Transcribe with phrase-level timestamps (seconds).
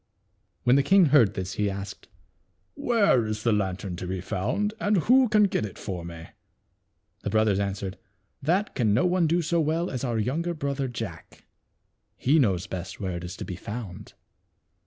[0.63, 2.07] When the king heard this he asked,"
[2.89, 6.29] Where is the lantern to be found, and who can get it for me?"
[7.23, 7.99] The brothers answered,"
[8.51, 11.45] That can no one do so well as our younger brother, Jack;
[12.17, 14.15] he knows best where it is to be found."